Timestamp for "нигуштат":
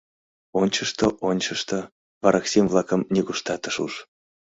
3.13-3.63